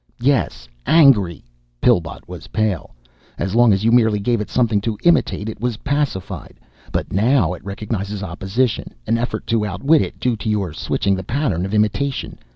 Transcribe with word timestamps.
"Yes, 0.19 0.67
angry!" 0.87 1.43
Pillbot 1.79 2.27
was 2.27 2.47
pale. 2.47 2.95
"As 3.37 3.53
long 3.53 3.71
as 3.71 3.83
you 3.83 3.91
merely 3.91 4.17
gave 4.19 4.41
it 4.41 4.49
something 4.49 4.81
to 4.81 4.97
imitate 5.03 5.47
it 5.47 5.61
was 5.61 5.77
pacified. 5.85 6.59
But 6.91 7.13
now 7.13 7.53
it 7.53 7.63
recognizes 7.63 8.23
opposition, 8.23 8.95
an 9.05 9.19
effort 9.19 9.45
to 9.45 9.63
outwit 9.63 10.01
it 10.01 10.19
due 10.19 10.37
to 10.37 10.49
your 10.49 10.73
switching 10.73 11.13
the 11.15 11.23
pattern 11.23 11.67
of 11.67 11.73
imitation. 11.75 12.39